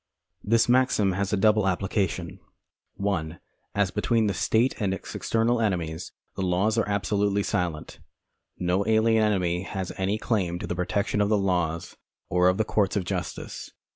This 0.43 0.67
maxim 0.67 1.11
has 1.11 1.31
a 1.31 1.37
double 1.37 1.67
application: 1.67 2.39
(1) 2.95 3.39
As 3.75 3.91
between 3.91 4.25
the 4.25 4.33
state 4.33 4.73
and 4.81 4.95
its 4.95 5.13
external 5.13 5.61
enemies, 5.61 6.11
the 6.35 6.41
laws 6.41 6.75
arc 6.75 6.87
absolutely 6.89 7.43
silent. 7.43 7.99
No 8.57 8.83
alien 8.87 9.21
enemy 9.23 9.61
has 9.61 9.91
any 9.97 10.17
claim 10.17 10.57
to 10.57 10.65
the 10.65 10.73
protection 10.75 11.21
of 11.21 11.29
the 11.29 11.37
laws 11.37 11.97
or 12.29 12.47
of 12.49 12.57
the 12.57 12.65
courts 12.65 12.95
of 12.95 13.05
justice. 13.05 13.69